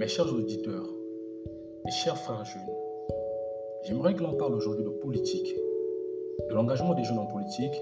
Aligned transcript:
Mes 0.00 0.08
chers 0.08 0.32
auditeurs, 0.32 0.88
mes 1.84 1.90
chers 1.90 2.16
frères 2.16 2.42
jeunes, 2.42 2.74
j'aimerais 3.82 4.14
que 4.14 4.22
l'on 4.22 4.32
parle 4.32 4.54
aujourd'hui 4.54 4.82
de 4.82 4.88
politique, 4.88 5.54
de 6.48 6.54
l'engagement 6.54 6.94
des 6.94 7.04
jeunes 7.04 7.18
en 7.18 7.26
politique 7.26 7.78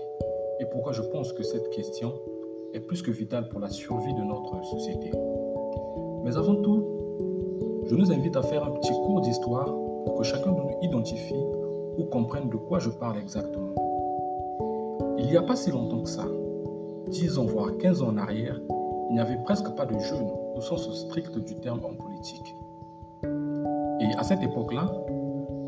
et 0.59 0.65
pourquoi 0.65 0.91
je 0.91 1.03
pense 1.03 1.33
que 1.33 1.45
cette 1.45 1.71
question 1.71 2.13
est 2.75 2.81
plus 2.81 3.03
que 3.03 3.13
vitale 3.13 3.49
pour 3.49 3.61
la 3.61 3.71
survie 3.71 4.15
de 4.15 4.23
notre 4.23 4.65
société. 4.65 5.13
Mais 6.25 6.37
avant 6.37 6.57
tout, 6.57 7.85
je 7.85 7.95
nous 7.95 8.11
invite 8.11 8.35
à 8.35 8.43
faire 8.43 8.65
un 8.65 8.73
petit 8.73 8.95
cours 8.95 9.21
d'histoire 9.21 9.73
pour 10.05 10.17
que 10.19 10.25
chacun 10.25 10.51
de 10.51 10.61
nous 10.61 10.77
identifie 10.83 11.45
ou 11.99 12.03
comprenne 12.07 12.49
de 12.49 12.57
quoi 12.57 12.81
je 12.81 12.91
parle 12.91 13.19
exactement. 13.19 13.77
Il 15.19 15.27
n'y 15.27 15.37
a 15.37 15.43
pas 15.43 15.55
si 15.55 15.71
longtemps 15.71 16.03
que 16.03 16.11
ça, 16.11 16.27
10 17.11 17.39
ans 17.39 17.45
voire 17.45 17.77
15 17.79 18.03
ans 18.03 18.09
en 18.09 18.17
arrière, 18.17 18.61
il 19.09 19.15
n'y 19.15 19.21
avait 19.21 19.39
presque 19.45 19.73
pas 19.77 19.87
de 19.87 19.97
jeunes 20.01 20.33
au 20.57 20.61
sens 20.61 20.93
strict 21.07 21.39
du 21.39 21.55
terme 21.55 21.79
en 21.85 21.95
politique. 21.95 22.08
Et 24.01 24.15
à 24.17 24.23
cette 24.23 24.43
époque-là, 24.43 24.91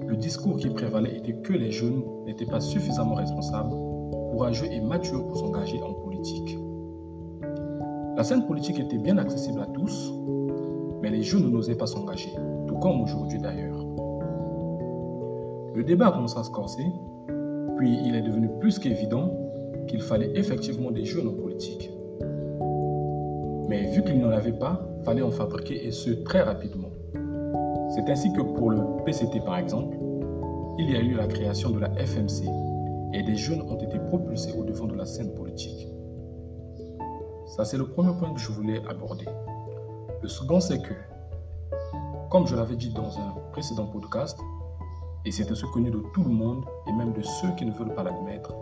le 0.07 0.17
discours 0.17 0.57
qui 0.57 0.69
prévalait 0.71 1.17
était 1.17 1.35
que 1.35 1.53
les 1.53 1.71
jeunes 1.71 2.03
n'étaient 2.27 2.47
pas 2.47 2.61
suffisamment 2.61 3.15
responsables, 3.15 3.71
courageux 4.33 4.67
et 4.71 4.81
matures 4.81 5.27
pour 5.27 5.37
s'engager 5.37 5.81
en 5.83 5.93
politique. 5.93 6.59
La 8.17 8.25
scène 8.25 8.47
politique 8.47 8.79
était 8.81 8.99
bien 8.99 9.19
accessible 9.19 9.61
à 9.61 9.67
tous, 9.67 10.13
mais 11.01 11.11
les 11.11 11.23
jeunes 11.23 11.51
n'osaient 11.51 11.77
pas 11.77 11.87
s'engager, 11.87 12.35
tout 12.67 12.77
comme 12.77 13.01
aujourd'hui 13.01 13.39
d'ailleurs. 13.39 13.85
Le 15.75 15.85
débat 15.85 16.09
a 16.09 16.13
commencé 16.13 16.39
à 16.39 16.43
se 16.43 16.51
corser, 16.51 16.87
puis 17.77 17.99
il 18.05 18.15
est 18.15 18.23
devenu 18.23 18.49
plus 18.59 18.79
qu'évident 18.79 19.33
qu'il 19.87 20.03
fallait 20.03 20.33
effectivement 20.35 20.91
des 20.91 21.05
jeunes 21.05 21.29
en 21.29 21.35
politique. 21.35 21.91
Mais 23.71 23.83
vu 23.93 24.03
qu'il 24.03 24.19
n'y 24.19 24.25
en 24.25 24.33
avait 24.33 24.59
pas, 24.59 24.81
fallait 25.05 25.23
en 25.23 25.31
fabriquer 25.31 25.87
et 25.87 25.93
ce 25.93 26.11
très 26.11 26.43
rapidement. 26.43 26.91
C'est 27.95 28.11
ainsi 28.11 28.33
que 28.33 28.41
pour 28.43 28.73
le 28.73 28.83
PCT 29.05 29.39
par 29.45 29.59
exemple, 29.59 29.97
il 30.77 30.91
y 30.91 30.97
a 30.97 31.01
eu 31.01 31.15
la 31.15 31.29
création 31.29 31.71
de 31.71 31.79
la 31.79 31.89
FMC 31.95 32.49
et 33.13 33.23
des 33.23 33.37
jeunes 33.37 33.63
ont 33.63 33.77
été 33.77 34.01
propulsés 34.01 34.53
au 34.59 34.65
devant 34.65 34.87
de 34.87 34.97
la 34.97 35.07
scène 35.07 35.33
politique. 35.37 35.87
Ça, 37.47 37.65
c'est 37.65 37.77
le 37.77 37.87
premier 37.87 38.13
point 38.19 38.35
que 38.35 38.41
je 38.41 38.51
voulais 38.51 38.83
aborder. 38.89 39.27
Le 40.21 40.27
second, 40.27 40.59
c'est 40.59 40.83
que, 40.83 40.95
comme 42.29 42.49
je 42.49 42.57
l'avais 42.57 42.75
dit 42.75 42.93
dans 42.93 43.19
un 43.21 43.35
précédent 43.53 43.87
podcast, 43.87 44.37
et 45.25 45.31
c'est 45.31 45.45
ce 45.45 45.67
connu 45.67 45.93
de 45.93 46.03
tout 46.13 46.25
le 46.25 46.31
monde 46.31 46.65
et 46.89 46.93
même 46.93 47.13
de 47.13 47.23
ceux 47.23 47.55
qui 47.57 47.67
ne 47.67 47.73
veulent 47.73 47.95
pas 47.95 48.03
l'admettre, 48.03 48.53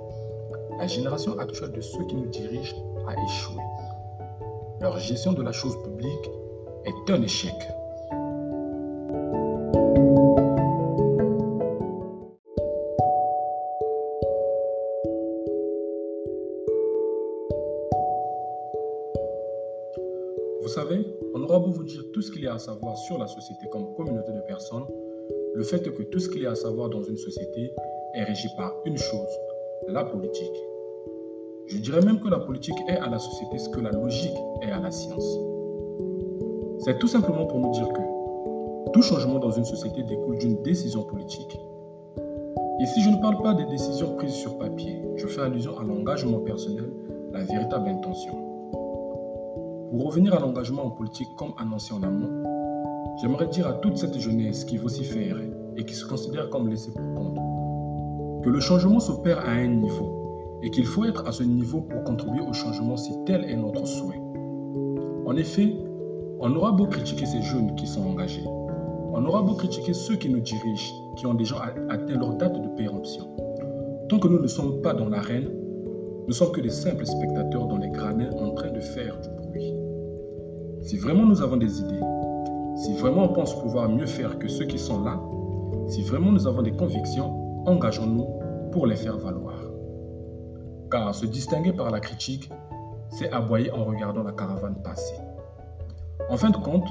la 0.79 0.87
génération 0.87 1.39
actuelle 1.39 1.73
de 1.73 1.81
ceux 1.81 2.05
qui 2.05 2.15
nous 2.15 2.27
dirigent 2.27 2.77
a 3.07 3.15
échoué. 3.25 3.58
Leur 4.81 4.97
gestion 5.01 5.33
de 5.33 5.43
la 5.43 5.51
chose 5.51 5.77
publique 5.83 6.31
est 6.85 7.11
un 7.11 7.21
échec. 7.23 7.53
Vous 20.63 20.69
savez, 20.69 21.05
on 21.35 21.43
aura 21.43 21.59
beau 21.59 21.73
vous 21.73 21.83
dire 21.83 22.05
tout 22.13 22.23
ce 22.23 22.31
qu'il 22.31 22.43
y 22.43 22.47
a 22.47 22.55
à 22.55 22.59
savoir 22.61 22.97
sur 22.99 23.19
la 23.19 23.27
société 23.27 23.69
comme 23.73 23.95
communauté 23.97 24.31
de 24.33 24.41
personnes, 24.43 24.87
le 25.55 25.65
fait 25.65 25.93
que 25.93 26.03
tout 26.05 26.21
ce 26.21 26.29
qu'il 26.29 26.43
y 26.43 26.47
a 26.47 26.53
à 26.53 26.55
savoir 26.55 26.89
dans 26.89 27.03
une 27.03 27.17
société 27.17 27.73
est 28.15 28.23
régi 28.23 28.47
par 28.57 28.77
une 28.85 28.97
chose, 28.97 29.39
la 29.89 30.05
politique. 30.05 30.68
Je 31.69 31.77
dirais 31.77 32.01
même 32.01 32.19
que 32.19 32.29
la 32.29 32.39
politique 32.39 32.79
est 32.89 32.97
à 32.97 33.11
la 33.11 33.19
société 33.19 33.59
ce 33.59 33.69
que 33.69 33.81
la 33.81 33.91
logique 33.91 34.37
est 34.63 34.71
à 34.71 34.81
la 34.81 34.91
science. 34.91 35.39
C'est 36.79 36.99
tout 36.99 37.09
simplement 37.09 37.45
pour 37.45 37.59
nous 37.59 37.73
dire 37.73 37.89
que 37.93 38.93
tout 38.93 39.03
changement 39.03 39.39
dans 39.39 39.51
une 39.51 39.67
société 39.67 40.03
découle 40.03 40.39
d'une 40.39 40.63
décision 40.63 41.03
politique. 41.03 41.59
Ici, 42.81 43.03
je 43.03 43.11
ne 43.11 43.17
parle 43.17 43.43
pas 43.43 43.53
des 43.53 43.67
décisions 43.67 44.17
prises 44.17 44.33
sur 44.33 44.57
papier, 44.57 45.05
je 45.17 45.27
fais 45.27 45.43
allusion 45.43 45.79
à 45.79 45.85
l'engagement 45.85 46.39
personnel, 46.39 46.91
la 47.33 47.45
véritable 47.45 47.91
intention. 47.91 48.33
Pour 49.91 50.07
revenir 50.07 50.35
à 50.35 50.41
l'engagement 50.41 50.87
en 50.87 50.91
politique 50.91 51.29
comme 51.37 51.53
annoncé 51.59 51.93
en 51.93 52.03
amont, 52.03 52.45
j'aimerais 53.21 53.49
dire 53.49 53.67
à 53.67 53.75
toute 53.75 53.99
cette 53.99 54.19
jeunesse 54.19 54.65
qui 54.65 54.79
vocifère 54.79 55.37
et 55.77 55.85
qui 55.85 55.95
se 55.95 56.07
considère 56.07 56.49
comme 56.49 56.69
laissée 56.69 56.93
pour 56.93 57.15
compte 57.15 57.39
que 58.43 58.49
le 58.49 58.61
changement 58.61 59.01
s'opère 59.01 59.41
à 59.41 59.51
un 59.51 59.67
niveau 59.67 60.18
et 60.63 60.71
qu'il 60.71 60.87
faut 60.87 61.05
être 61.05 61.27
à 61.27 61.33
ce 61.33 61.43
niveau 61.43 61.81
pour 61.81 62.05
contribuer 62.05 62.41
au 62.41 62.53
changement 62.53 62.97
si 62.97 63.13
tel 63.27 63.45
est 63.45 63.57
notre 63.57 63.87
souhait. 63.87 64.21
En 65.27 65.37
effet, 65.37 65.75
on 66.41 66.55
aura 66.55 66.73
beau 66.73 66.87
critiquer 66.87 67.27
ces 67.27 67.43
jeunes 67.43 67.75
qui 67.77 67.87
sont 67.87 68.07
engagés, 68.07 68.45
on 68.47 69.25
aura 69.25 69.43
beau 69.43 69.55
critiquer 69.55 69.93
ceux 69.93 70.17
qui 70.17 70.29
nous 70.29 70.41
dirigent, 70.41 70.95
qui 71.17 71.27
ont 71.27 71.35
déjà 71.35 71.57
atteint 71.89 72.19
leur 72.19 72.35
date 72.35 72.61
de 72.61 72.69
péremption. 72.77 73.25
Tant 74.09 74.19
que 74.19 74.29
nous 74.29 74.41
ne 74.41 74.47
sommes 74.47 74.81
pas 74.81 74.95
dans 74.95 75.09
l'arène, 75.09 75.51
nous 76.27 76.33
sommes 76.33 76.53
que 76.53 76.61
des 76.61 76.71
simples 76.71 77.07
spectateurs 77.07 77.67
dans 77.67 77.79
les 77.79 77.91
gradins 77.91 78.31
en 78.39 78.53
train 78.53 78.71
de 78.71 78.81
faire 78.81 79.19
du 79.21 79.29
bruit. 79.49 79.75
Si 80.83 80.97
vraiment 80.97 81.25
nous 81.25 81.43
avons 81.43 81.57
des 81.57 81.81
idées, 81.81 82.01
si 82.77 82.95
vraiment 82.95 83.25
on 83.25 83.33
pense 83.33 83.61
pouvoir 83.61 83.89
mieux 83.89 84.07
faire 84.07 84.39
que 84.39 84.47
ceux 84.47 84.67
qui 84.67 84.79
sont 84.79 85.03
là, 85.03 85.21
si 85.89 86.03
vraiment 86.03 86.31
nous 86.31 86.47
avons 86.47 86.63
des 86.63 86.73
convictions, 86.73 87.65
engageons-nous 87.67 88.27
pour 88.73 88.87
les 88.87 88.97
faire 88.97 89.19
valoir. 89.19 89.68
Car 90.91 91.15
se 91.15 91.27
distinguer 91.27 91.73
par 91.73 91.91
la 91.91 92.01
critique, 92.01 92.51
c'est 93.11 93.31
aboyer 93.31 93.71
en 93.73 93.85
regardant 93.85 94.23
la 94.23 94.33
caravane 94.33 94.83
passer. 94.83 95.17
En 96.31 96.37
fin 96.37 96.51
de 96.51 96.57
compte, 96.57 96.89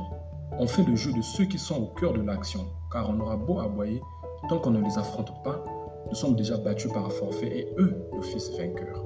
on 0.59 0.67
fait 0.67 0.83
le 0.83 0.95
jeu 0.95 1.11
de 1.13 1.21
ceux 1.21 1.45
qui 1.45 1.57
sont 1.57 1.81
au 1.81 1.87
cœur 1.87 2.13
de 2.13 2.21
l'action, 2.21 2.65
car 2.91 3.09
on 3.09 3.19
aura 3.19 3.37
beau 3.37 3.59
aboyer, 3.59 4.01
tant 4.49 4.59
qu'on 4.59 4.71
ne 4.71 4.81
les 4.81 4.97
affronte 4.97 5.31
pas, 5.43 5.63
nous 6.09 6.15
sommes 6.15 6.35
déjà 6.35 6.57
battus 6.57 6.91
par 6.91 7.05
un 7.05 7.09
forfait 7.09 7.59
et 7.59 7.73
eux, 7.77 8.07
le 8.15 8.21
fils 8.21 8.51
vainqueur. 8.57 9.03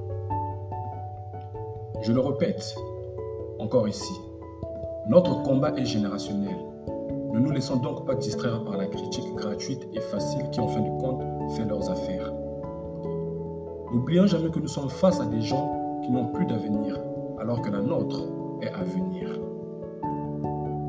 Je 2.02 2.12
le 2.12 2.20
répète, 2.20 2.74
encore 3.58 3.88
ici, 3.88 4.12
notre 5.08 5.42
combat 5.42 5.72
est 5.76 5.84
générationnel. 5.84 6.56
Ne 7.32 7.40
nous 7.40 7.50
laissons 7.50 7.76
donc 7.76 8.06
pas 8.06 8.14
distraire 8.14 8.62
par 8.64 8.76
la 8.76 8.86
critique 8.86 9.34
gratuite 9.34 9.88
et 9.94 10.00
facile 10.00 10.50
qui, 10.50 10.60
en 10.60 10.68
fin 10.68 10.80
de 10.80 11.00
compte, 11.00 11.22
fait 11.56 11.64
leurs 11.64 11.90
affaires. 11.90 12.32
N'oublions 13.92 14.26
jamais 14.26 14.48
que 14.50 14.58
nous 14.58 14.68
sommes 14.68 14.88
face 14.88 15.20
à 15.20 15.26
des 15.26 15.42
gens 15.42 16.00
qui 16.02 16.10
n'ont 16.10 16.28
plus 16.28 16.46
d'avenir, 16.46 16.98
alors 17.38 17.60
que 17.60 17.68
la 17.68 17.82
nôtre 17.82 18.22
est 18.62 18.70
à 18.70 18.82
venir. 18.84 19.38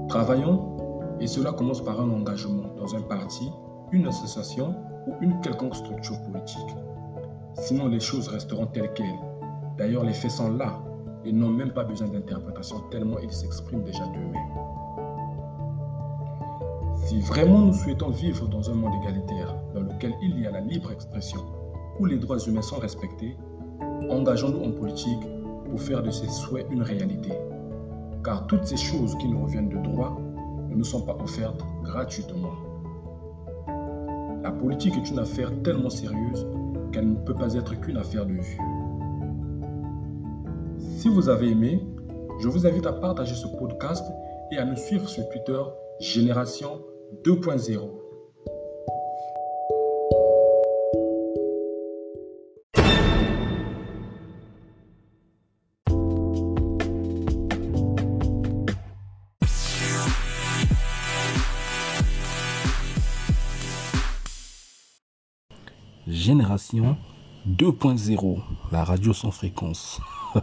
Travaillons, 0.08 0.78
et 1.20 1.28
cela 1.28 1.52
commence 1.52 1.84
par 1.84 2.00
un 2.00 2.10
engagement 2.10 2.64
dans 2.78 2.96
un 2.96 3.02
parti, 3.02 3.52
une 3.92 4.08
association 4.08 4.74
ou 5.06 5.12
une 5.20 5.38
quelconque 5.42 5.76
structure 5.76 6.18
politique. 6.22 6.76
Sinon, 7.56 7.88
les 7.88 8.00
choses 8.00 8.30
resteront 8.30 8.68
telles 8.68 8.94
quelles. 8.94 9.20
D'ailleurs, 9.78 10.06
les 10.06 10.14
faits 10.14 10.32
sont 10.32 10.52
là 10.54 10.80
et 11.26 11.34
n'ont 11.34 11.50
même 11.50 11.74
pas 11.74 11.84
besoin 11.84 12.08
d'interprétation 12.08 12.78
tellement 12.90 13.20
ils 13.20 13.32
s'expriment 13.32 13.84
déjà 13.84 14.06
d'eux-mêmes. 14.06 14.64
Si 16.96 17.20
vraiment 17.20 17.60
nous 17.60 17.74
souhaitons 17.74 18.12
vivre 18.12 18.48
dans 18.48 18.70
un 18.70 18.76
monde 18.76 18.94
égalitaire 19.02 19.56
dans 19.74 19.82
lequel 19.82 20.14
il 20.22 20.40
y 20.40 20.48
a 20.48 20.52
la 20.52 20.62
libre 20.62 20.92
expression, 20.92 21.42
où 22.00 22.06
les 22.06 22.18
droits 22.18 22.40
humains 22.40 22.62
sont 22.62 22.80
respectés, 22.80 23.38
engageons-nous 24.10 24.64
en 24.64 24.72
politique 24.72 25.24
pour 25.70 25.82
faire 25.82 26.04
de 26.04 26.12
ces 26.12 26.28
souhaits 26.28 26.68
une 26.72 26.82
réalité. 26.82 27.32
Car 28.24 28.48
toutes 28.48 28.66
ces 28.66 28.78
choses 28.78 29.16
qui 29.18 29.28
nous 29.28 29.44
reviennent 29.44 29.70
de 29.70 29.78
droit 29.78 30.18
ne 30.70 30.76
nous 30.76 30.84
sont 30.84 31.02
pas 31.02 31.18
offertes 31.22 31.62
gratuitement. 31.84 32.54
La 34.44 34.52
politique 34.52 34.96
est 34.98 35.10
une 35.10 35.20
affaire 35.20 35.52
tellement 35.64 35.90
sérieuse 35.90 36.48
qu'elle 36.92 37.10
ne 37.10 37.18
peut 37.18 37.34
pas 37.34 37.54
être 37.54 37.80
qu'une 37.80 37.98
affaire 37.98 38.26
de 38.26 38.34
vue. 38.34 38.60
Si 40.78 41.10
vous 41.10 41.30
avez 41.30 41.50
aimé, 41.50 41.84
je 42.40 42.48
vous 42.48 42.66
invite 42.66 42.86
à 42.86 42.94
partager 42.94 43.36
ce 43.36 43.48
podcast 43.48 44.06
et 44.52 44.58
à 44.58 44.66
nous 44.66 44.76
suivre 44.76 45.08
sur 45.08 45.28
Twitter 45.30 45.62
Génération 46.00 46.82
2.0. 47.24 48.03
Génération 66.24 66.96
2.0, 67.50 68.40
la 68.72 68.86
radio 68.86 69.12
sans 69.12 69.32
fréquence. 69.32 70.00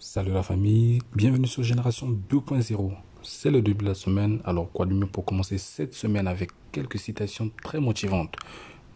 Salut 0.00 0.32
la 0.32 0.42
famille, 0.42 0.98
bienvenue 1.14 1.46
sur 1.46 1.62
Génération 1.62 2.10
2.0. 2.28 2.90
C'est 3.22 3.52
le 3.52 3.62
début 3.62 3.84
de 3.84 3.90
la 3.90 3.94
semaine, 3.94 4.40
alors 4.44 4.68
quoi 4.72 4.86
de 4.86 4.92
mieux 4.92 5.06
pour 5.06 5.24
commencer 5.24 5.58
cette 5.58 5.94
semaine 5.94 6.26
avec 6.26 6.50
quelques 6.72 6.98
citations 6.98 7.52
très 7.62 7.78
motivantes. 7.78 8.34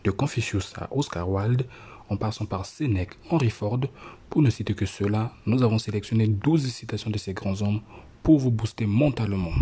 De 0.03 0.11
Confucius 0.11 0.73
à 0.77 0.89
Oscar 0.91 1.31
Wilde, 1.31 1.69
en 2.09 2.17
passant 2.17 2.47
par 2.47 2.67
Sénèque, 2.67 3.17
Henry 3.31 3.51
Ford, 3.51 3.83
pour 4.31 4.43
ne 4.43 4.51
citer 4.51 4.75
que 4.75 4.85
cela, 4.85 5.33
nous 5.47 5.63
avons 5.63 5.79
sélectionné 5.79 6.27
12 6.27 6.73
citations 6.73 7.11
de 7.11 7.19
ces 7.19 7.35
grands 7.35 7.63
hommes 7.63 7.83
pour 8.25 8.41
vous 8.41 8.51
booster 8.51 8.87
mentalement. 8.87 9.53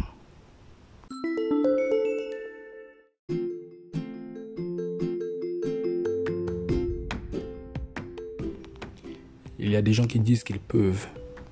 Il 9.64 9.70
y 9.70 9.76
a 9.76 9.82
des 9.82 9.92
gens 9.92 10.08
qui 10.08 10.18
disent 10.18 10.42
qu'ils 10.42 10.58
peuvent 10.58 11.06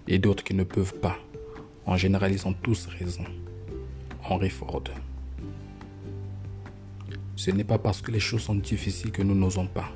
et 0.08 0.18
d'autres 0.18 0.42
qui 0.42 0.52
ne 0.52 0.64
peuvent 0.64 0.98
pas. 0.98 1.16
En 1.86 1.96
général, 1.96 2.32
ils 2.32 2.44
ont 2.44 2.52
tous 2.52 2.86
raison. 2.86 3.22
Henry 4.24 4.50
Ford. 4.50 4.82
Ce 7.36 7.52
n'est 7.52 7.62
pas 7.62 7.78
parce 7.78 8.02
que 8.02 8.10
les 8.10 8.18
choses 8.18 8.42
sont 8.42 8.56
difficiles 8.56 9.12
que 9.12 9.22
nous 9.22 9.36
n'osons 9.36 9.68
pas. 9.68 9.92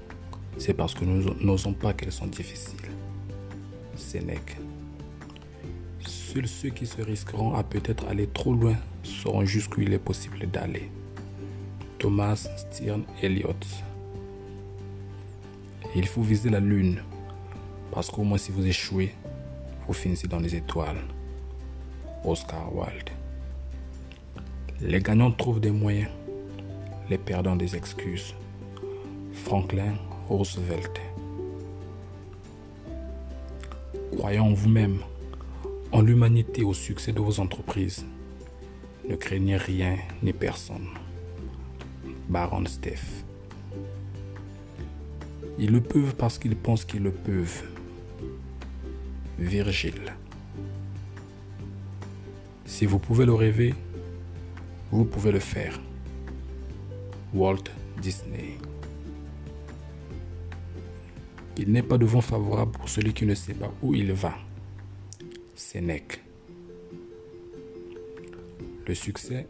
C'est 0.58 0.74
parce 0.74 0.94
que 0.94 1.04
nous 1.04 1.34
n'osons 1.40 1.72
pas 1.72 1.92
qu'elles 1.92 2.12
sont 2.12 2.28
difficiles. 2.28 2.88
Sénèque. 3.96 4.58
Seuls 6.06 6.46
ceux 6.46 6.70
qui 6.70 6.86
se 6.86 7.02
risqueront 7.02 7.54
à 7.54 7.64
peut-être 7.64 8.06
aller 8.06 8.28
trop 8.28 8.54
loin 8.54 8.76
sauront 9.02 9.44
jusqu'où 9.44 9.80
il 9.80 9.92
est 9.92 9.98
possible 9.98 10.48
d'aller. 10.52 10.88
Thomas 11.98 12.46
Stern 12.56 13.02
Eliot. 13.20 13.56
Il 15.96 16.06
faut 16.06 16.22
viser 16.22 16.50
la 16.50 16.60
lune 16.60 17.02
parce 17.94 18.10
qu'au 18.10 18.24
moins 18.24 18.38
si 18.38 18.50
vous 18.50 18.66
échouez, 18.66 19.14
vous 19.86 19.92
finissez 19.92 20.26
dans 20.26 20.40
les 20.40 20.56
étoiles. 20.56 20.98
Oscar 22.24 22.74
Wilde. 22.74 23.10
Les 24.80 24.98
gagnants 24.98 25.30
trouvent 25.30 25.60
des 25.60 25.70
moyens, 25.70 26.10
les 27.08 27.18
perdants 27.18 27.54
des 27.54 27.76
excuses. 27.76 28.34
Franklin 29.32 29.94
Roosevelt. 30.28 31.00
Croyez 34.16 34.40
en 34.40 34.52
vous-même, 34.52 34.98
en 35.92 36.00
l'humanité, 36.00 36.64
au 36.64 36.74
succès 36.74 37.12
de 37.12 37.20
vos 37.20 37.38
entreprises. 37.38 38.04
Ne 39.08 39.14
craignez 39.14 39.56
rien 39.56 39.96
ni 40.22 40.32
personne. 40.32 40.88
Baron 42.28 42.64
Steph. 42.66 43.22
Ils 45.58 45.70
le 45.70 45.80
peuvent 45.80 46.16
parce 46.16 46.38
qu'ils 46.38 46.56
pensent 46.56 46.84
qu'ils 46.84 47.02
le 47.02 47.12
peuvent. 47.12 47.73
Virgile. 49.38 50.14
Si 52.64 52.86
vous 52.86 52.98
pouvez 52.98 53.26
le 53.26 53.34
rêver, 53.34 53.74
vous 54.90 55.04
pouvez 55.04 55.32
le 55.32 55.40
faire. 55.40 55.80
Walt 57.34 57.64
Disney. 58.00 58.58
Il 61.56 61.72
n'est 61.72 61.82
pas 61.82 61.98
de 61.98 62.04
vent 62.04 62.20
favorable 62.20 62.72
pour 62.72 62.88
celui 62.88 63.12
qui 63.12 63.26
ne 63.26 63.34
sait 63.34 63.54
pas 63.54 63.72
où 63.82 63.94
il 63.94 64.12
va. 64.12 64.34
Sénèque. 65.54 66.20
Le 68.86 68.94
succès, 68.94 69.46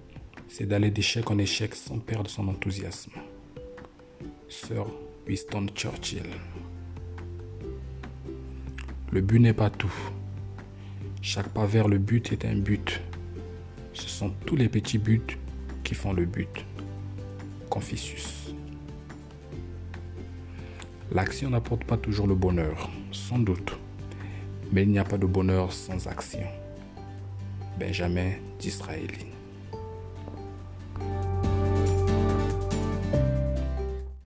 c'est 0.48 0.66
d'aller 0.66 0.90
d'échec 0.90 1.30
en 1.30 1.38
échec 1.38 1.74
sans 1.74 1.98
perdre 1.98 2.30
son 2.30 2.48
enthousiasme. 2.48 3.12
Sir 4.48 4.86
Winston 5.26 5.66
Churchill. 5.74 6.26
Le 9.14 9.20
but 9.20 9.38
n'est 9.38 9.52
pas 9.52 9.70
tout. 9.70 9.94
Chaque 11.22 11.48
pas 11.50 11.66
vers 11.66 11.86
le 11.86 11.98
but 11.98 12.32
est 12.32 12.44
un 12.44 12.56
but. 12.56 13.00
Ce 13.92 14.08
sont 14.08 14.32
tous 14.44 14.56
les 14.56 14.68
petits 14.68 14.98
buts 14.98 15.38
qui 15.84 15.94
font 15.94 16.12
le 16.12 16.24
but. 16.24 16.66
Confucius. 17.70 18.52
L'action 21.12 21.50
n'apporte 21.50 21.84
pas 21.84 21.96
toujours 21.96 22.26
le 22.26 22.34
bonheur, 22.34 22.90
sans 23.12 23.38
doute, 23.38 23.78
mais 24.72 24.82
il 24.82 24.90
n'y 24.90 24.98
a 24.98 25.04
pas 25.04 25.16
de 25.16 25.26
bonheur 25.26 25.72
sans 25.72 26.08
action. 26.08 26.42
Benjamin 27.78 28.32
Disraeli. 28.58 29.33